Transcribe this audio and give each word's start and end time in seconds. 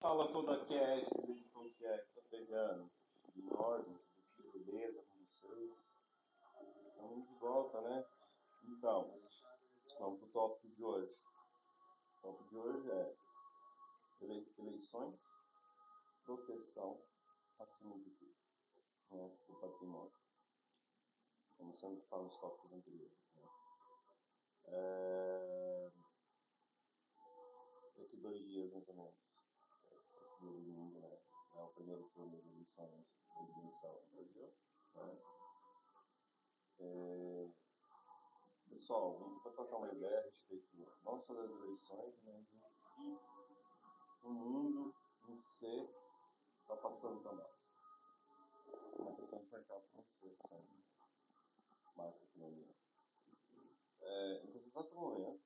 Fala 0.00 0.32
toda 0.32 0.64
cast, 0.64 1.10
Lincoln 1.26 1.70
que 1.74 1.86
é 1.86 1.98
que 1.98 2.46
tá. 2.46 2.88
De 3.34 3.52
ordem, 3.54 3.98
tudo 4.34 4.64
beleza 4.64 5.02
com 5.02 5.18
vocês. 5.26 5.72
Estamos 6.88 7.28
de 7.28 7.34
volta, 7.34 7.80
né? 7.82 8.04
Então, 8.64 9.20
vamos 9.98 10.18
pro 10.20 10.28
tópico 10.30 10.68
de 10.74 10.82
hoje. 10.82 11.14
O 12.16 12.22
tópico 12.22 12.48
de 12.48 12.56
hoje 12.56 12.90
é 12.90 13.14
ele- 14.22 14.54
eleições, 14.58 15.22
proteção, 16.24 17.02
acima 17.58 17.98
de 17.98 18.10
tudo, 18.10 18.34
né? 19.10 19.36
Do 19.46 19.54
patrimônio. 19.56 20.12
Como 21.58 21.76
sempre 21.76 22.02
falo 22.06 22.24
nos 22.24 22.38
tópicos 22.38 22.72
anteriores, 22.72 23.18
né? 23.34 23.48
É... 24.64 25.92
Daqui 27.96 28.16
dois 28.16 28.40
dias, 28.46 28.72
mais 28.72 28.88
ou 28.88 28.94
menos, 28.94 29.14
é, 29.90 29.94
esse 29.94 30.40
domingo, 30.40 31.00
né? 31.00 31.18
É 31.54 31.62
o 31.62 31.68
primeiro 31.90 32.08
turno 32.10 32.36
das 32.36 32.46
eleições 32.46 33.18
presidencial 33.34 34.02
no 34.06 34.14
Brasil, 34.14 34.54
né? 34.94 35.18
É, 36.78 37.50
Pessoal, 38.68 39.18
vamos 39.18 39.42
para 39.42 39.52
trocar 39.52 39.76
uma 39.76 39.92
ideia 39.92 40.20
a 40.20 40.22
respeito 40.22 40.68
não 41.04 41.20
só 41.20 41.34
das 41.34 41.50
eleições, 41.50 42.14
mas 42.22 42.46
do 42.46 42.60
que 42.94 44.26
o 44.26 44.30
mundo 44.30 44.94
em 45.28 45.40
si 45.40 45.90
está 46.60 46.76
passando 46.76 47.20
para 47.20 47.32
nós. 47.32 47.56
Uma 48.98 49.16
questão 49.16 49.42
de 49.42 49.50
mercado 49.50 49.82
financeiro, 49.88 50.36
sabe? 50.48 50.64
Macroeconomia. 51.96 52.74
É, 54.00 54.42
nesse 54.44 54.68
exato 54.68 54.94
momento, 54.94 55.42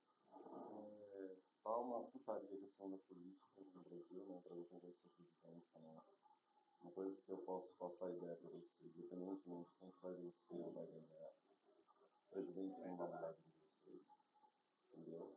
está 1.57 1.79
uma 1.79 2.05
putaria 2.05 2.59
a 2.59 2.61
questão 2.61 2.91
da 2.91 2.99
política 2.99 3.63
no 3.73 3.81
Brasil, 3.81 4.25
né? 4.27 4.43
Ver 4.51 4.69
quem 4.69 4.79
vai 4.79 4.93
ser 4.93 5.09
presidente, 5.09 5.79
né? 5.79 6.04
Coisa 6.95 7.21
que 7.23 7.33
eu 7.33 7.39
posso 7.39 7.69
passar 7.75 8.09
ideia 8.11 8.37
para 8.37 8.51
vocês, 8.51 8.97
independentemente 8.97 9.69
de 9.69 9.77
quem 9.79 9.93
vai 10.01 10.15
vencer 10.15 10.61
ou 10.61 10.73
vai 10.73 10.87
ganhar, 10.87 11.33
presidente 12.31 12.81
não 12.81 12.97
vai 12.97 13.11
mudar 13.11 13.33
de 13.33 13.43
vocês, 13.43 14.03
entendeu? 14.93 15.35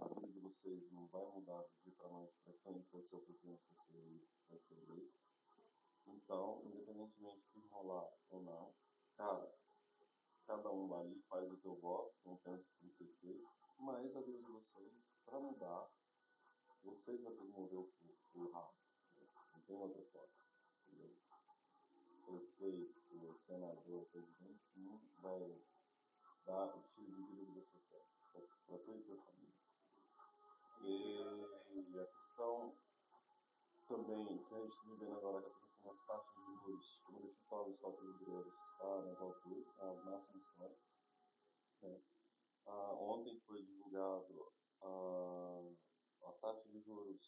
A 0.00 0.08
vida 0.08 0.28
de 0.28 0.40
vocês 0.40 0.90
não 0.92 1.06
vai 1.08 1.26
mudar 1.26 1.62
do 1.62 1.70
dia 1.84 1.92
para 1.96 2.08
noite 2.08 2.34
para 2.42 2.54
quem 2.54 2.72
vai 2.90 3.02
ser 3.02 3.16
o 3.16 3.20
presidente 3.20 3.62
vai 4.48 4.58
ser, 4.58 4.78
eleito. 4.88 5.14
Então, 6.06 6.62
independentemente 6.64 7.42
que 7.52 7.66
rolar 7.68 8.10
ou 8.30 8.42
não, 8.42 8.74
cara, 9.16 9.54
cada 10.46 10.70
um 10.70 10.94
ali, 10.94 11.20
faz 11.28 11.50
o 11.50 11.56
teu 11.58 11.74
voto, 11.76 12.14
não 12.24 12.36
pensa 12.38 12.64
que 12.80 12.90
ser 12.92 13.06
feito, 13.20 13.46
mas 13.78 14.16
a 14.16 14.20
vida 14.20 14.38
de 14.38 14.50
vocês, 14.50 14.92
para 15.26 15.38
mudar, 15.38 15.90
vocês 16.82 17.20
vão 17.22 17.36
ter 17.36 17.44
que 17.44 17.52
mover 17.52 17.78
o, 17.78 17.92
o, 18.34 18.50
rabo, 18.50 18.74
não 19.54 19.62
tem 19.62 19.76
outra 19.76 20.02
senador, 23.52 24.06
presidente, 24.06 24.64
não 24.76 24.98
vai 25.20 25.60
dar 26.46 26.74
o 26.74 26.80
estilo 26.80 27.12
de 27.14 27.44
vida 27.44 27.60
que 27.60 27.78
você 27.78 27.98
quer, 28.32 28.46
para 28.66 28.78
tua 28.78 28.96
e 28.96 29.02
tua 29.02 29.16
família. 29.18 29.52
E 30.80 32.00
a 32.00 32.06
questão 32.06 32.74
também 33.86 34.26
que 34.26 34.54
a 34.54 34.58
gente 34.58 34.72
está 34.72 34.88
vivendo 34.88 35.16
agora, 35.18 35.42
que 35.42 35.50
a 35.50 35.68
questão 35.68 35.94
das 35.94 36.06
taxas 36.06 36.46
de 36.46 36.54
juros, 36.64 37.00
como 37.04 37.20
deixa 37.20 37.38
eu 37.38 37.44
falar 37.48 37.64
dos 37.64 37.78
tópicos 37.78 38.08
anteriores, 38.08 38.54
está 38.54 39.02
nas 39.02 39.20
alturas, 39.20 39.66
nas 39.76 40.04
máximas 40.04 40.42
históricas. 40.42 40.92
Né? 41.82 42.00
Ah, 42.66 42.92
ontem 42.94 43.38
foi 43.40 43.62
divulgado 43.62 44.52
a, 44.80 46.28
a 46.28 46.32
taxa 46.40 46.68
de 46.70 46.80
juros 46.80 47.20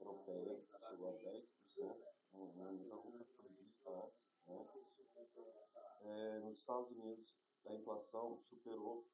europeia, 0.00 0.64
chegou 0.88 1.08
a 1.08 1.12
10%, 1.12 1.46
um 2.32 2.72
nível 2.72 3.04
nunca 3.04 3.24
foi 3.36 3.48
vista 3.50 3.90
antes. 3.90 4.22
Né? 4.46 4.82
É, 6.04 6.40
nos 6.52 6.60
Estados 6.60 6.90
Unidos, 6.90 7.34
a 7.66 7.74
inflação 7.74 8.38
superou 8.50 9.06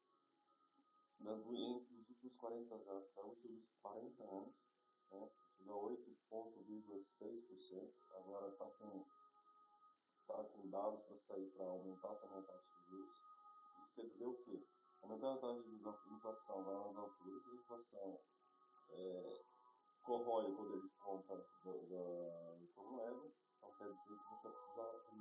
dando 1.20 1.54
entre 1.54 1.94
os 1.94 2.08
últimos 2.08 2.34
40 2.36 2.74
anos, 2.74 3.08
os 3.16 3.16
últimos 3.16 3.64
40 3.80 4.24
anos, 4.24 4.56
né? 5.12 5.30
chegou 5.56 5.86
a 5.86 5.90
8,6%, 5.90 7.92
agora 8.16 8.48
está 8.48 8.66
com, 8.66 9.06
tá 10.26 10.42
com 10.44 10.68
dados 10.68 11.00
para 11.04 11.16
sair 11.18 11.48
para 11.50 11.66
aumentar 11.66 12.16
também 12.16 12.38
a 12.38 12.42
taxa 12.42 12.68
de 12.68 12.86
juros. 12.90 13.14
Isso 13.82 13.94
quer 13.94 14.08
dizer 14.08 14.26
o 14.26 14.34
quê? 14.38 14.66
Aumentando 15.02 15.38
a 15.38 15.40
taxa 15.40 15.62
de 15.62 15.78
juros, 15.78 15.86
a 15.86 15.90
inflação 16.14 16.64
vai 16.64 16.74
nas 16.74 16.96
alturas, 16.96 17.46
a 17.46 17.54
inflação 17.54 18.20
é, 18.90 19.44
corrói 20.02 20.50
o 20.50 20.56
poder 20.56 20.80
de 20.80 20.88
compra 20.96 21.36
da, 21.36 21.72
da 21.72 22.17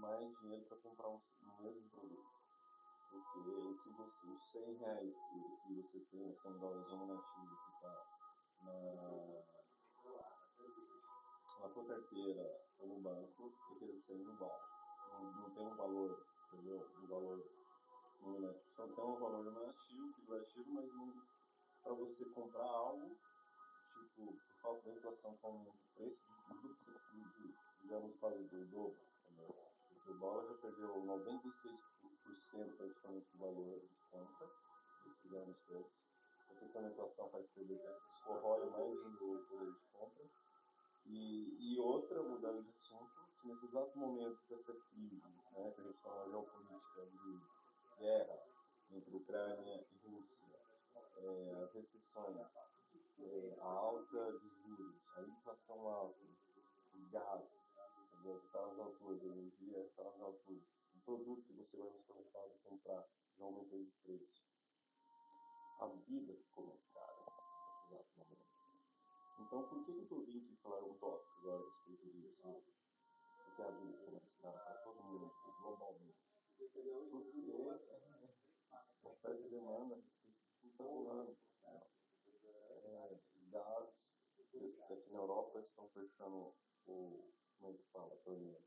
mais 0.07 0.37
dinheiro 0.39 0.63
para 0.65 0.77
comprar 0.77 1.09
um, 1.09 1.19
um 1.43 1.63
mesmo 1.63 1.89
produto. 1.89 2.37
Porque 3.09 3.39
o 3.39 3.77
que 3.77 3.89
você, 3.89 4.27
os 4.27 4.51
100 4.51 4.73
reais 4.77 5.15
que, 5.29 5.57
que 5.63 5.73
você 5.73 5.99
tem, 6.11 6.33
100 6.33 6.57
dólares 6.59 6.87
nominativo 6.89 7.55
que 7.55 7.71
está 7.73 8.05
na, 8.63 8.73
na 11.59 11.87
carteira 11.87 12.61
ou 12.79 12.87
no 12.87 12.99
banco, 13.01 13.53
é 13.71 13.75
que 13.75 13.85
eles 13.85 14.05
têm 14.05 14.17
no. 14.17 14.33
Não, 14.33 15.31
não 15.33 15.49
tem 15.51 15.65
um 15.65 15.75
valor, 15.75 16.25
entendeu? 16.47 16.87
Um 17.01 17.07
valor 17.07 17.51
nominativo. 18.21 18.75
Só 18.75 18.87
tem 18.87 19.03
um 19.03 19.19
valor 19.19 19.43
nominativo, 19.43 20.13
figurativo, 20.13 20.73
mas 20.73 20.93
não 20.93 21.13
para 21.83 21.93
você 21.93 22.25
comprar 22.25 22.65
algo, 22.65 23.17
tipo, 23.93 24.33
por 24.33 24.61
falta 24.61 24.89
da 24.89 24.95
inflação 24.95 25.39
aumenta 25.41 25.69
o 25.71 25.95
preço, 25.95 26.27
tudo 26.45 26.75
que 26.75 26.91
você 26.91 27.17
digamos, 27.81 28.15
quase 28.17 28.43
do 28.43 28.65
dobro, 28.65 29.06
o 30.11 30.13
dólar 30.15 30.45
já 30.47 30.53
perdeu 30.55 31.03
96% 31.03 32.77
praticamente 32.77 33.29
do 33.31 33.37
valor 33.37 33.79
de 33.79 33.95
compra 34.09 34.47
desses 35.05 35.33
anos 35.33 35.57
todos. 35.67 36.07
A 36.49 36.53
questão 36.55 36.81
da 36.81 36.89
inflação 36.89 37.29
faz 37.29 37.45
perder, 37.47 37.81
corrói 38.25 38.69
mais 38.69 38.99
o 39.05 39.45
poder 39.47 39.71
de 39.71 39.79
compra. 39.91 40.25
E, 41.05 41.73
e 41.73 41.79
outra, 41.79 42.21
mudando 42.23 42.63
de 42.63 42.69
assunto, 42.69 43.11
que 43.41 43.47
nesse 43.47 43.65
exato 43.65 43.97
momento 43.97 44.39
dessa 44.49 44.73
crise, 44.73 45.23
né, 45.51 45.71
que 45.71 45.81
a 45.81 45.83
gente 45.83 46.03
na 46.03 46.25
geopolítica 46.25 47.05
de 47.05 47.41
guerra 47.97 48.43
entre 48.91 49.15
Ucrânia 49.15 49.85
e 49.91 50.07
Rússia, 50.07 50.59
é, 51.17 51.63
as 51.63 51.73
recessões, 51.73 52.37
é, 53.19 53.57
a 53.59 53.65
alta 53.65 54.37
de 54.39 54.46
produto 61.07 61.41
que 61.41 61.53
você 61.53 61.77
vai 61.77 61.87
no 61.87 61.97
supermercado 62.01 62.59
comprar 62.65 63.07
já 63.37 63.45
aumentou 63.45 63.81
de 63.81 63.91
preço. 64.03 64.43
A 65.79 65.87
vida 65.87 66.33
ficou 66.35 66.67
mais 66.67 66.83
cara 66.87 67.15
exato 67.87 68.09
momento. 68.17 68.45
Então, 69.39 69.69
por 69.69 69.85
que 69.85 69.93
que 69.93 69.99
eu 69.99 70.03
estou 70.03 70.25
vindo 70.25 70.43
aqui 70.43 70.55
falar 70.57 70.83
um 70.83 70.97
tópico 70.97 71.37
agora 71.39 71.63
a 71.63 71.65
respeito 71.65 72.09
disso? 72.09 72.61
Porque 73.45 73.61
a 73.61 73.71
vida 73.71 73.93
ficou 73.93 74.11
mais 74.11 74.35
cara 74.41 74.59
para 74.59 74.81
todo 74.81 75.01
mundo, 75.03 75.31
globalmente. 75.61 76.19
Porque 76.57 76.79
é, 76.79 77.07
oferta 79.05 79.47
e 79.47 79.49
demanda 79.49 79.93
a 79.93 79.97
respeito 79.97 80.35
de 80.35 80.49
tudo 80.59 80.71
está 80.71 80.83
rolando. 80.83 81.37
Né? 81.63 81.87
É, 82.43 83.19
aqui 84.91 85.09
na 85.11 85.19
Europa 85.19 85.59
estão 85.61 85.87
fechando 85.89 86.53
o, 86.85 87.31
como 87.59 87.71
é 87.71 87.77
que 87.77 87.83
fala, 87.93 88.13
a 88.13 88.17
torneira. 88.17 88.61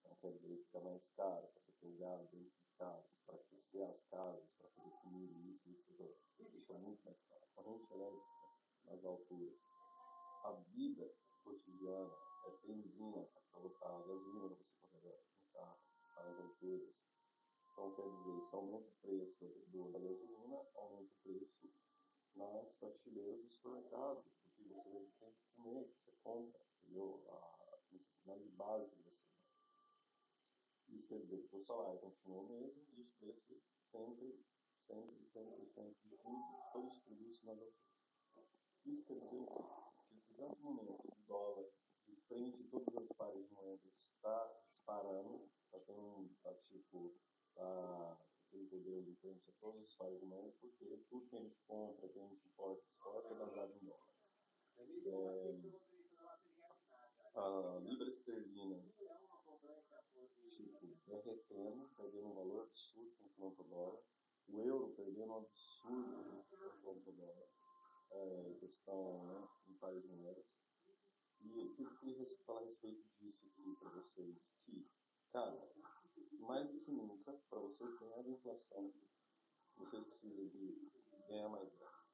Então, 0.00 0.16
quer 0.22 0.32
dizer, 0.38 0.56
fica 0.64 0.80
mais 0.80 1.06
caro 1.16 1.55
para 1.80 1.80
ter 1.80 1.86
um 1.86 1.96
gás 1.98 2.30
dentro 2.30 2.50
de 2.50 2.76
casa, 2.78 3.06
para 3.26 3.36
aquecer 3.36 3.82
as 3.82 4.02
casas, 4.04 4.44
para 4.58 4.68
fazer 4.70 4.90
comida, 5.02 5.38
isso, 5.40 5.70
isso, 5.70 5.92
isso, 6.38 6.56
isso 6.56 6.72
é 6.72 6.78
muito 6.78 7.04
mais 7.04 7.20
caro. 7.28 7.46
Corrente 7.54 7.92
elétrica 7.92 8.26
nas 8.84 9.04
alturas 9.04 9.66
a 10.46 10.52
vida 10.70 11.12
cotidiana 11.42 12.14
é 12.44 12.50
benzina 12.64 13.26
para 13.50 13.60
botar 13.60 13.98
gasolina 13.98 14.48
para 14.48 14.56
você 14.58 14.76
carregar 14.80 15.18
no 15.18 15.52
carro, 15.52 15.78
as 16.18 16.38
alturas. 16.38 16.94
Então, 17.72 17.94
quer 17.96 18.08
dizer, 18.08 18.40
se 18.48 18.54
aumenta 18.54 18.88
o 18.88 18.94
preço 19.02 19.44
do, 19.66 19.90
da 19.90 19.98
gasolina, 19.98 20.62
aumenta 20.76 21.12
o 21.12 21.22
preço 21.24 21.68
nas 22.36 22.72
prateleiras 22.74 23.42
do 23.42 23.48
supermercado, 23.48 24.22
porque 24.22 24.62
você 24.62 25.08
ter 25.18 25.32
que 25.32 25.54
comer, 25.56 25.84
que 25.84 26.04
você 26.04 26.12
compra, 26.22 26.60
entendeu? 26.80 27.26
A 27.28 27.78
necessidade 27.90 28.48
básica. 28.50 29.05
Isso 31.06 31.14
quer 31.14 31.20
dizer 31.20 31.48
que 31.48 31.56
o 31.56 31.64
salário 31.64 32.00
continua 32.00 32.42
o 32.42 32.48
mesmo 32.48 32.82
e 32.96 33.00
os 33.00 33.12
preços 33.12 33.62
sempre, 33.80 34.44
sempre, 34.88 35.24
sempre, 35.24 35.64
sempre, 35.68 35.94
tudo, 36.18 36.42
todos 36.72 36.96
os 36.96 37.02
produtos 37.04 37.44
nas 37.44 37.60
alturas. 37.60 38.50
Isso 38.84 39.04
quer 39.04 39.14
dizer? 39.14 39.46
Que 39.46 40.14
nesse 40.16 40.32
exato 40.32 40.60
momento 40.60 41.06
o 41.06 41.26
dólar, 41.28 41.66
de 42.08 42.16
frente 42.26 42.60
a 42.60 42.70
todos 42.70 42.92
os 42.92 43.16
pares 43.16 43.48
moedas, 43.52 43.92
está 44.16 44.52
disparando, 44.68 45.48
está 45.66 45.78
tendo, 45.86 46.26
está 46.32 46.52
tipo, 46.54 47.14
está 47.50 48.18
tem 48.50 48.66
poder 48.66 49.04
de 49.04 49.14
frente 49.14 49.48
a 49.48 49.52
todos 49.60 49.84
os 49.84 49.94
pares 49.94 50.20
moedas, 50.24 50.56
porque 50.56 51.04
tudo 51.08 51.28
que 51.28 51.36
a 51.36 51.40
gente 51.40 51.60
compra, 51.68 52.08
que 52.08 52.18
a 52.18 52.22
gente 52.22 52.48
importa, 52.48 52.82
exporta, 52.90 53.32
é 53.32 53.38
baseado 53.38 53.72
em 53.76 53.86
dólar. 53.86 54.16
É, 55.06 55.86
a 57.36 57.78
libra 57.80 58.08
esterlina 58.08 58.82
derretendo, 61.06 61.88
perdendo 61.96 62.28
um 62.28 62.34
valor 62.34 62.62
absurdo 62.64 63.30
contra 63.36 63.62
o 63.62 63.68
dólar, 63.68 64.02
o 64.48 64.60
euro 64.60 64.94
perdendo 64.94 65.32
um 65.32 65.36
absurdo 65.38 66.44
contra 66.82 67.10
o 67.10 67.14
dólar, 67.14 67.48
é, 68.10 68.56
questão 68.60 69.24
né, 69.26 69.48
em 69.68 69.74
pares 69.74 70.04
numéricos. 70.04 70.56
E 71.40 71.60
o 71.60 71.74
que 71.74 71.82
eu 71.82 71.96
queria 71.96 72.26
falar 72.44 72.60
a 72.60 72.64
respeito 72.64 73.06
disso 73.18 73.46
aqui 73.46 73.76
para 73.76 73.90
vocês? 73.90 74.36
Que, 74.64 74.88
cara, 75.30 75.70
mais 76.40 76.68
do 76.70 76.80
que 76.80 76.90
nunca, 76.90 77.32
para 77.48 77.60
vocês 77.60 77.98
ganharem 77.98 78.32
inflação, 78.32 78.92
vocês 79.76 80.04
precisam 80.04 80.48
de 80.48 80.90
ganhar 81.28 81.48
mais 81.48 81.68
grana. 81.74 82.06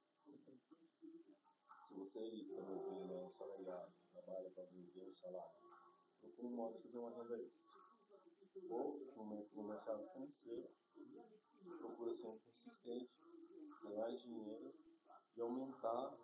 Se 1.88 1.94
você 1.94 2.18
aí 2.18 2.44
me 2.44 2.54
ouvindo, 2.58 3.12
é 3.12 3.22
um 3.22 3.30
salariado, 3.30 3.92
trabalha 4.12 4.50
para 4.50 4.64
viver 4.64 5.04
o 5.04 5.14
salário, 5.14 5.60
procure 6.20 6.46
um 6.46 6.56
modo 6.56 6.76
de 6.78 6.82
fazer 6.84 6.98
uma 6.98 7.10
renda 7.10 7.40
extra. 7.40 7.61
Ou 8.70 9.00
no, 9.16 9.48
no 9.54 9.62
mercado 9.64 10.06
financeiro, 10.12 10.70
procura 11.78 12.14
ser 12.14 12.38
consistente, 12.40 13.10
ganhar 13.82 14.10
dinheiro 14.16 14.74
e 15.36 15.40
aumentar 15.40 16.16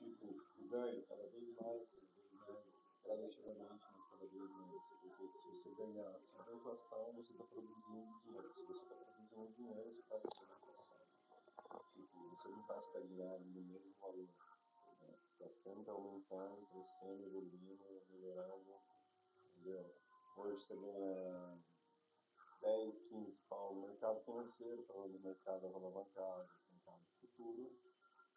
tipo, 0.00 0.26
o 0.58 0.68
ganho 0.68 1.02
cada 1.06 1.26
vez 1.28 1.54
mais, 1.56 1.88
cada 1.90 2.06
vez 2.06 2.32
mais, 2.32 2.64
gradativamente, 3.04 3.84
mas 3.92 4.08
cada 4.10 4.26
vez 4.26 4.50
mais. 4.50 4.82
Porque 5.00 5.28
se 5.28 5.38
você 5.44 5.74
ganhar 5.74 6.08
acima 6.08 6.44
da 6.44 6.54
inflação, 6.54 7.12
você 7.12 7.32
está 7.32 7.44
produzindo 7.44 8.20
dinheiro. 8.24 8.48
Se 8.54 8.62
você 8.62 8.82
está 8.82 8.94
produzindo 8.94 9.52
dinheiro, 9.54 9.90
você 9.92 10.00
está 10.00 10.16
acima 10.16 10.56
inflação. 10.56 11.00
Tipo, 11.92 12.30
você 12.30 12.48
não 12.48 12.60
está 12.60 12.78
estagnado 12.78 13.44
no 13.44 13.62
mesmo 13.62 13.94
valor. 14.00 14.28
Né? 15.00 15.14
Está 15.32 15.48
sempre 15.50 15.90
aumentando, 15.90 16.66
crescendo, 16.66 17.26
evoluindo, 17.26 18.02
melhorando. 18.10 18.80
Entendeu? 19.38 19.99
Hoje 20.42 20.64
você 20.64 20.74
ganha 20.74 21.58
10, 22.62 22.98
15 23.10 23.32
pau 23.46 23.74
no 23.74 23.82
mercado 23.82 24.24
financeiro, 24.24 24.82
falando 24.86 25.12
do 25.12 25.20
mercado 25.20 25.66
alavancado, 25.66 26.48
mercado 26.70 27.04
futuro, 27.20 27.70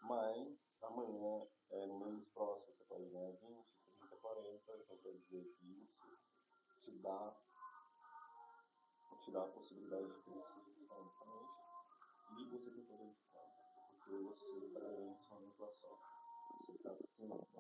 mas 0.02 0.60
amanhã, 0.82 1.48
é, 1.70 1.86
no 1.86 2.00
mês 2.00 2.28
próximo, 2.34 2.74
você 2.76 2.84
pode 2.84 3.06
ganhar 3.06 3.32
20, 3.32 3.66
30, 3.86 4.18
40, 4.18 4.78
então 4.82 4.98
quer 4.98 5.14
dizer 5.14 5.46
que 5.46 5.66
isso 5.82 6.04
te 6.82 6.92
dá, 6.98 7.34
te 9.22 9.32
dá 9.32 9.44
a 9.44 9.48
possibilidade 9.48 10.06
de 10.06 10.22
crescer 10.24 10.84
economicamente 10.84 11.54
e 12.38 12.46
você 12.50 12.70
tem 12.70 12.86
poder 12.86 13.14
de 13.14 13.22
compra, 13.32 13.48
porque 13.92 14.18
você 14.18 14.66
está 14.66 14.80
ganhando 14.82 15.22
só 15.22 15.40
na 15.40 15.48
inflação, 15.48 15.98
você 16.66 16.74
está 16.74 16.92
acima 16.92 17.53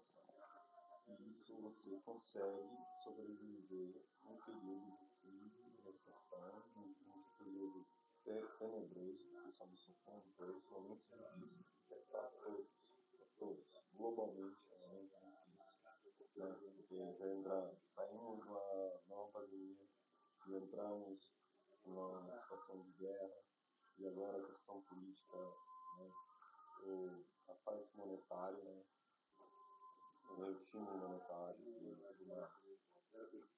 isso 1.54 1.62
você 1.62 2.00
consegue 2.02 2.78
sobreviver 3.04 4.02
num 4.24 4.38
período 4.38 4.98
de 4.98 5.08
crise, 5.22 5.70
de 5.70 5.82
recessão, 5.82 6.64
num 6.76 7.24
período 7.38 7.86
tenebroso, 8.24 9.20
que 9.44 9.52
somos 9.52 9.88
um 9.90 9.94
todos, 10.38 10.64
momentos 10.70 11.06
difíceis, 11.12 11.66
que 11.88 11.94
é 11.94 11.98
para 12.10 12.30
todos, 12.30 12.68
para 13.12 13.26
todos, 13.38 13.66
globalmente 13.94 14.58
é 14.72 14.76
um 14.76 14.88
momento 14.88 15.16
difícil, 16.04 16.46
né? 16.46 16.56
porque 16.76 17.14
já 17.14 17.34
entra, 17.34 17.78
saímos 17.96 18.40
de 18.40 18.48
uma 18.48 19.02
nova 19.08 19.32
pandemia 19.32 19.88
e 20.48 20.56
entramos 20.56 21.34
numa 21.86 22.42
situação 22.42 22.82
de 22.82 22.92
guerra, 22.94 23.44
e 23.98 24.08
agora 24.08 24.38
a 24.38 24.48
questão 24.48 24.82
política, 24.84 25.38
né? 25.38 26.12
o, 26.86 27.24
a 27.48 27.54
parte 27.66 27.96
monetária, 27.96 28.64
né? 28.64 28.84
o 30.38 30.52
estímulo 30.52 31.03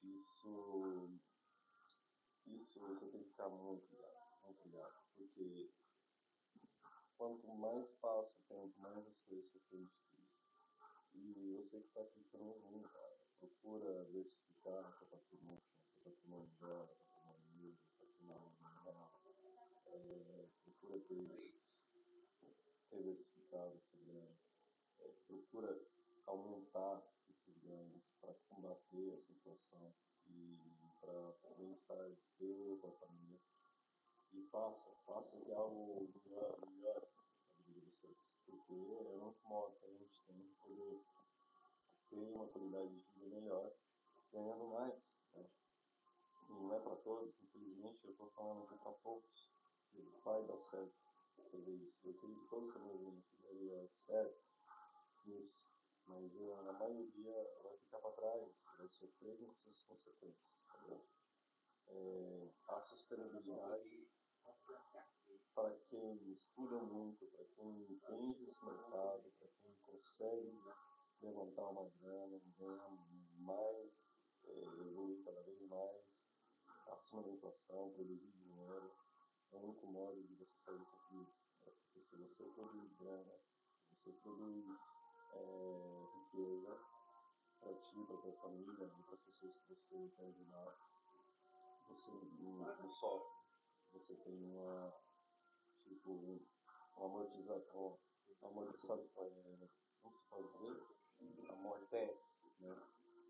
Isso, 0.06 1.10
isso 2.46 2.80
você 2.80 3.08
tem 3.08 3.24
que 3.24 3.30
ficar 3.30 3.50
muito 3.50 3.86
ligado, 3.92 4.42
muito 4.44 4.64
ligado, 4.66 4.94
porque 5.16 5.74
quanto 7.18 7.48
mais 7.48 7.90
passa 8.02 8.30
o 8.30 8.48
tempo, 8.48 8.80
mais 8.80 9.08
as 9.08 9.18
coisas 9.22 9.52
ficam 9.52 9.80
difíceis. 9.80 10.30
E 11.16 11.56
eu 11.56 11.68
sei 11.70 11.82
que 11.82 11.88
está 11.88 12.06
ficando 12.06 12.52
ruim, 12.60 12.84
cara. 12.84 13.18
Procura 13.40 14.06
diversificar 14.06 14.94
seu 14.98 15.08
patrimônio, 15.08 15.64
seu 15.94 16.02
patrimônio 16.04 16.46
em 16.46 16.56
dólar, 16.60 16.88
patrimônio 16.88 17.50
em 17.50 17.66
euro, 17.66 17.78
patrimônio 17.98 18.52
real. 18.84 19.12
É, 19.88 20.48
procura 20.64 21.00
ter 21.00 21.62
diversificado 22.92 23.76
esse 23.78 23.98
grana. 24.06 24.38
É, 25.00 25.08
procura 25.28 25.82
aumentar 26.28 27.02
para 27.02 27.15
combater 28.66 29.14
a 29.14 29.22
situação 29.22 29.94
e 30.28 30.58
para 31.00 31.56
bem-estar 31.56 32.12
teu 32.40 32.80
da 32.82 32.92
família. 32.94 33.40
E 34.34 34.44
faça, 34.50 34.90
faça 35.06 35.38
de 35.38 35.52
algo 35.54 36.10
melhor, 36.26 36.60
melhor 36.68 37.08
na 37.60 37.66
vida 37.66 37.82
de 37.82 37.92
vocês. 37.92 38.18
Porque 38.46 38.74
é 38.74 39.18
um 39.24 39.36
modo 39.48 39.76
que 39.80 39.86
a 39.86 39.92
gente 39.92 40.26
tem 40.26 40.38
de 40.38 40.56
poder 40.56 41.06
ter 42.10 42.18
uma 42.18 42.48
qualidade 42.48 42.90
de 42.90 43.20
vida 43.20 43.40
melhor, 43.40 43.72
ganhando 44.34 44.68
mais. 44.68 44.96
Né? 45.36 45.46
E 46.50 46.54
não 46.54 46.74
é 46.74 46.80
para 46.80 46.96
todos, 46.98 47.36
infelizmente, 47.44 48.04
eu 48.04 48.12
estou 48.12 48.32
falando 48.32 48.64
aqui 48.64 48.78
para 48.80 48.92
poucos, 48.94 49.52
que 49.92 50.02
vai 50.24 50.44
dar 50.44 50.60
certo 50.72 50.94
fazer 51.52 51.72
isso. 51.72 52.00
Eu 52.04 52.14
queria 52.16 52.36
que 52.36 52.50
todos 52.50 52.74
também 52.74 53.24
daria 53.44 53.88
certo 54.08 54.44
nisso 55.28 55.76
mas 56.08 56.32
a 56.70 56.74
maioria 56.74 57.34
vai 57.34 57.46
ficar 57.46 57.65
para 58.06 58.12
trás, 58.12 58.52
vai 58.78 58.88
sofrer 58.90 59.38
com 59.38 59.52
essas 59.52 59.84
consequências. 59.84 60.38
Tá 60.68 61.02
é, 61.88 62.50
a 62.70 62.82
sustentabilidade, 62.82 64.08
para 65.54 65.76
quem 65.90 66.32
estuda 66.32 66.78
muito, 66.80 67.26
para 67.28 67.46
quem 67.56 67.82
entende 67.84 68.50
esse 68.50 68.66
mercado, 68.66 69.32
para 69.40 69.48
quem 69.62 69.74
consegue 69.82 70.62
levantar 71.22 71.70
uma 71.70 71.90
grana, 72.02 72.42
ganhar 72.58 72.90
mais, 73.38 73.94
é, 74.44 74.66
evoluir 74.66 75.24
cada 75.24 75.42
vez 75.44 75.62
mais, 75.62 76.06
acima 76.88 77.24
da 77.24 77.32
inflação, 77.32 77.92
produzir 77.94 78.32
dinheiro, 78.32 78.92
é 79.52 79.58
o 79.58 79.64
único 79.64 79.88
modo 79.88 80.22
de 80.22 80.36
você 80.36 80.58
sair 80.66 80.78
dessa 80.78 80.98
crise. 81.08 81.34
Né? 81.66 81.72
Porque 81.72 82.04
se 82.04 82.16
você 82.18 82.44
produz 82.44 82.94
grana, 82.98 83.40
você 83.90 84.12
produz 84.12 84.78
é, 85.34 86.06
riqueza 86.16 86.95
ti, 87.96 88.04
para 88.04 88.18
tua 88.18 88.34
família 88.34 88.88
para 89.06 89.16
as 89.16 89.22
pessoas 89.22 89.56
que 89.56 89.74
você 89.74 90.10
quer 90.18 90.26
ajudar. 90.26 90.76
Você 91.88 92.12
não, 92.12 92.92
sofre, 92.92 93.32
você 93.94 94.16
tem 94.16 94.44
uma, 94.44 94.94
tipo, 95.84 96.12
um, 96.12 96.46
um 96.98 97.06
amortizador, 97.06 98.00
um 98.42 98.48
amortizador, 98.48 99.08
é, 99.18 99.70
vamos 100.04 100.24
fazer, 100.28 100.84
amortece 101.50 102.36
né, 102.60 102.76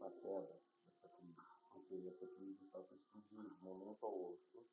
a 0.01 0.10
queda 0.10 0.62
dessa 0.86 1.10
crise, 1.10 1.41
porque 1.72 2.07
essa 2.07 2.27
crise 2.27 2.65
está 2.65 2.79
para 2.79 2.95
explodir 2.95 3.41
de 3.41 3.53
um 3.53 3.63
momento 3.63 4.05
ao 4.05 4.13
outro. 4.13 4.65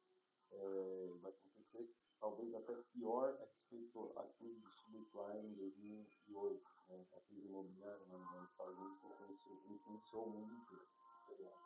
É, 0.52 1.08
vai 1.20 1.32
acontecer 1.32 1.94
talvez 2.20 2.54
até 2.54 2.75
pior 2.92 3.34
a 3.40 3.44
respeito 3.44 4.12
à 4.16 4.25
crise 4.38 4.62
subprime 4.84 5.49
em 5.49 5.54
2008, 5.54 6.62
né? 6.62 6.72
A 6.94 7.20
crise 7.22 7.46
imobiliária 7.49 8.06
nos 8.06 8.50
Estados 8.50 8.76
Unidos 8.78 9.00
que 9.00 9.06
influenciou, 9.06 9.56
influenciou 9.70 10.26
o 10.26 10.30
mundo 10.30 10.54
inteiro. 10.54 10.88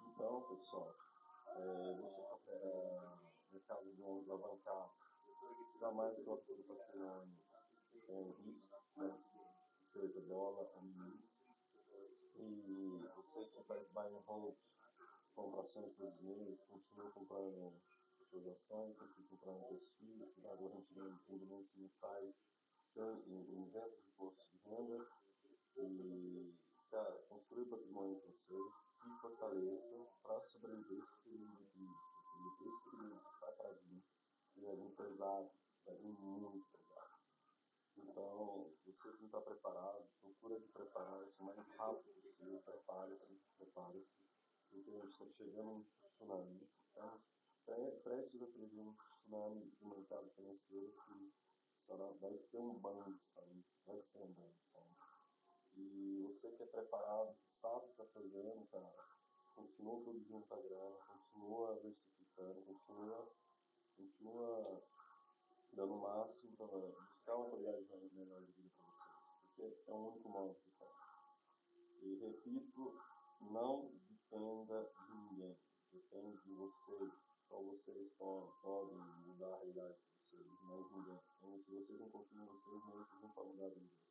Então, 0.08 0.42
pessoal, 0.48 0.94
é, 1.48 1.94
você 2.00 2.22
que 2.22 2.34
opera 2.34 3.18
mercado 3.52 3.92
de 3.92 4.02
ondas 4.02 4.28
alavancados, 4.28 4.92
jamais 5.80 6.14
coloque 6.16 6.52
o 6.52 6.64
patrimônio 6.64 7.38
em 8.08 8.30
risco, 8.44 8.76
né? 8.96 9.18
seja 9.92 10.20
dólar 10.22 10.68
milícia. 10.82 11.36
E 12.36 13.08
você 13.16 13.46
que 13.46 13.62
faz 13.64 13.88
buy 13.90 14.14
and 14.14 14.22
hold, 14.26 14.56
compra 15.34 15.62
ações 15.62 15.94
todos 15.96 16.14
os 16.14 16.20
meses, 16.22 16.62
continua 16.64 17.10
comprando 17.10 17.72
suas 18.30 18.46
ações, 18.48 18.96
continue 18.96 19.28
comprando 19.28 19.66
seus 19.68 19.88
filhos, 19.94 20.32
que 20.34 20.40
dá 20.40 20.54
rendimentos 20.54 21.74
mensais, 21.76 22.34
isento 22.96 24.00
de 24.00 24.08
imposto 24.08 24.46
de 24.50 24.58
renda. 24.68 25.06
E, 25.76 26.54
cara, 26.90 27.12
construir 27.56 27.70
patrimônio 27.70 28.20
com 28.20 28.28
vocês, 28.28 28.72
se 29.02 29.20
fortaleça 29.22 29.96
para 30.22 30.40
sobreviver 30.42 30.98
esse 30.98 31.20
período 31.22 31.56
de 31.56 31.70
crise, 31.70 31.94
porque 32.36 32.68
esse 32.68 32.90
período 32.90 33.20
que 33.22 33.34
está 33.34 33.52
para 33.52 33.72
vir, 33.72 34.04
vai 34.56 34.76
vir 34.76 34.90
pesado, 34.94 35.50
vai 35.86 35.96
vir 35.96 36.12
muito 36.20 36.66
pesado. 36.68 37.16
Então, 37.96 38.70
você 38.84 39.10
que 39.10 39.18
não 39.20 39.26
está 39.26 39.40
preparado, 39.40 40.06
procura 40.20 40.60
de 40.60 40.68
preparar-se 40.68 41.40
o 41.40 41.44
mais 41.44 41.56
rápido 41.78 42.14
possível, 42.20 42.60
prepare-se, 42.60 43.40
prepare-se, 43.56 44.22
porque 44.68 44.90
a 44.90 45.00
gente 45.00 45.12
está 45.12 45.26
chegando 45.26 45.70
um 45.70 45.82
tsunami, 45.82 46.68
estamos 46.84 48.02
prestes 48.02 48.42
a 48.42 48.46
prever 48.48 48.80
um 48.80 48.94
tsunami 48.94 49.70
do 49.80 49.88
mercado 49.88 50.30
financeiro 50.32 50.92
que 51.06 51.32
será, 51.86 52.10
vai 52.20 52.36
ser 52.36 52.58
um 52.58 52.78
banho 52.78 53.14
de 53.14 53.18
sangue, 53.18 53.64
vai 53.86 54.02
ser 54.02 54.18
um 54.18 54.32
banho 54.32 54.52
de. 54.52 54.65
E 55.76 56.22
você 56.22 56.50
que 56.52 56.62
é 56.62 56.66
preparado, 56.66 57.36
que 57.36 57.54
sabe 57.56 57.86
que 57.86 57.90
está 57.90 58.04
fazendo, 58.06 58.66
cara, 58.70 58.92
continua 59.54 60.00
produzindo 60.02 60.46
tua 60.46 60.62
grana, 60.62 60.96
continua 61.06 61.74
diversificando, 61.76 62.62
continua, 62.62 63.28
continua 63.96 64.82
dando 65.72 65.94
o 65.94 66.00
máximo 66.00 66.56
para 66.56 66.78
buscar 66.78 67.36
uma 67.36 67.50
qualidade 67.50 68.14
melhor 68.14 68.40
de 68.40 68.52
vida 68.52 68.70
para 68.76 68.86
vocês. 68.86 69.76
Porque 69.76 69.90
é 69.90 69.92
o 69.92 70.08
único 70.08 70.28
modo 70.28 70.54
que 70.54 70.70
tem. 70.70 70.88
E 72.02 72.14
repito, 72.16 72.98
não 73.40 73.90
dependa 74.08 74.90
de 75.08 75.14
ninguém. 75.14 75.58
Depende 75.92 76.42
de 76.42 76.54
vocês. 76.54 77.12
Só 77.48 77.62
vocês 77.62 78.12
podem 78.14 78.98
mudar 79.26 79.54
a 79.54 79.56
realidade 79.58 79.94
de 79.94 80.36
vocês, 80.36 80.62
mais 80.62 80.90
ninguém. 80.90 81.20
Então, 81.36 81.62
se 81.62 81.70
vocês 81.70 82.00
não 82.00 82.10
confiam 82.10 82.44
em 82.44 82.48
vocês, 82.48 82.84
nem 82.86 82.96
vocês 82.96 83.22
não 83.22 83.30
podem 83.30 83.52
mudar 83.52 83.68
vida 83.68 83.86
de 83.86 83.94
vocês. 83.94 84.06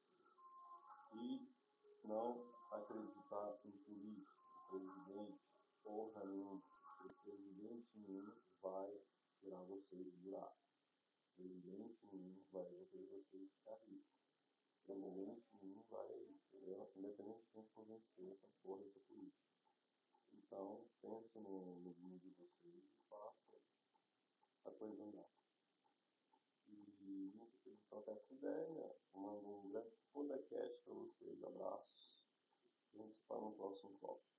E 1.13 1.54
não 2.07 2.53
acreditar 2.71 3.59
em 3.65 3.71
político, 3.71 4.31
presidente, 4.69 5.39
porra 5.83 6.23
nenhuma. 6.25 6.61
Porque 6.97 7.13
presidente 7.23 7.97
nenhum 7.97 8.33
vai 8.61 9.01
tirar 9.39 9.63
vocês 9.63 10.05
do 10.05 10.17
buraco. 10.17 10.57
Presidente 11.35 12.05
nenhum 12.11 12.43
vai 12.51 12.65
fazer 12.65 13.05
vocês 13.07 13.51
ficar 13.51 13.75
ricos. 13.85 14.15
Presidente 14.85 15.45
nenhum 15.61 15.83
vai, 15.89 16.15
entendeu? 16.15 16.91
Independente 16.95 17.41
de 17.43 17.51
quem 17.51 17.65
for 17.73 17.85
vencer 17.85 18.31
essa 18.31 18.47
porra, 18.61 18.83
essa 18.85 18.99
política. 19.01 19.45
Então, 20.33 20.85
pense 21.01 21.39
no, 21.39 21.75
mundo 21.75 22.19
de 22.19 22.29
vocês 22.31 22.85
e 22.85 23.09
faça 23.09 23.57
a 24.65 24.71
coisa 24.71 25.03
andar. 25.03 25.29
E 26.67 26.85
que 27.63 27.77
trocar 27.89 28.13
essa 28.13 28.33
ideia, 28.33 28.95
mando 29.13 29.49
um 29.49 29.69
grande 29.69 29.95
podcast 30.13 30.81
para 30.83 30.93
vocês, 30.93 31.43
abraços 31.43 31.74
para 33.27 33.39
o 33.39 33.51
próximo 33.53 33.97
tópico. 33.99 34.29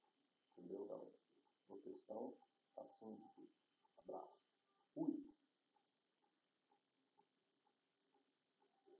Entendeu, 0.56 0.86
galera? 0.86 1.18
Proteção 1.66 2.34
acima 2.76 3.16
de 3.16 3.28
tudo. 3.34 3.50
Abraço. 3.98 4.35